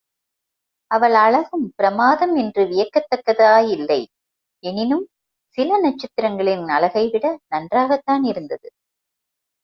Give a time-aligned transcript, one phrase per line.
[0.91, 3.99] அவள் அழகும் பிரமாதம் என்று வியக்கத் தக்கதாயில்லை
[4.63, 5.03] யெனினும்
[5.57, 8.67] சில நட்சத்திரங்களின் அழகை விட நன்றாகத் தானிருந்தது.